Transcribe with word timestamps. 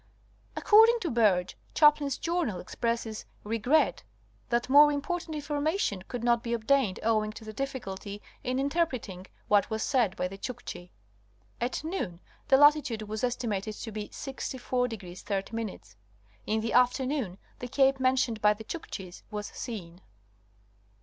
According 0.55 0.99
to 1.01 1.11
Bergh, 1.11 1.53
Chaplin's 1.75 2.17
journal 2.17 2.59
expresses 2.59 3.25
regret 3.43 4.01
that 4.49 4.67
more 4.67 4.91
important 4.91 5.35
information 5.35 6.01
could 6.07 6.23
not 6.23 6.41
be 6.41 6.53
obtained 6.53 6.99
owing 7.03 7.31
to 7.33 7.45
the 7.45 7.53
difficulty 7.53 8.19
in 8.43 8.57
interpreting 8.57 9.27
what 9.47 9.69
was 9.69 9.83
said 9.83 10.15
by 10.15 10.27
the 10.27 10.39
Chukchi. 10.39 10.89
At 11.61 11.83
noon 11.83 12.19
the 12.47 12.57
latitude 12.57 13.03
was 13.03 13.23
estimated 13.23 13.75
to 13.75 13.91
be 13.91 14.09
64° 14.09 15.21
30'. 15.23 15.79
In 16.47 16.61
the 16.61 16.73
afternoon 16.73 17.37
the 17.59 17.67
cape 17.67 17.99
mentioned 17.99 18.41
by 18.41 18.55
the 18.55 18.63
Chukchis 18.63 19.21
was 19.29 19.45
seen. 19.49 20.01